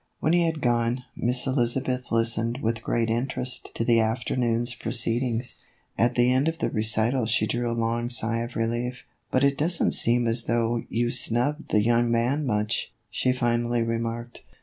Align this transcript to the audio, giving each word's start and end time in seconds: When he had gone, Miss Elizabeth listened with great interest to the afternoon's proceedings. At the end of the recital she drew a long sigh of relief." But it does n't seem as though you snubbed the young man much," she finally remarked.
When 0.19 0.33
he 0.33 0.47
had 0.47 0.61
gone, 0.61 1.03
Miss 1.15 1.45
Elizabeth 1.45 2.11
listened 2.11 2.61
with 2.63 2.81
great 2.81 3.07
interest 3.11 3.69
to 3.75 3.85
the 3.85 3.99
afternoon's 3.99 4.73
proceedings. 4.73 5.57
At 5.95 6.15
the 6.15 6.31
end 6.33 6.47
of 6.47 6.57
the 6.57 6.71
recital 6.71 7.27
she 7.27 7.45
drew 7.45 7.69
a 7.69 7.73
long 7.77 8.09
sigh 8.09 8.39
of 8.39 8.55
relief." 8.55 9.03
But 9.31 9.43
it 9.43 9.59
does 9.59 9.79
n't 9.79 9.93
seem 9.93 10.25
as 10.25 10.45
though 10.45 10.81
you 10.89 11.11
snubbed 11.11 11.69
the 11.69 11.83
young 11.83 12.09
man 12.09 12.47
much," 12.47 12.91
she 13.11 13.31
finally 13.31 13.83
remarked. 13.83 14.41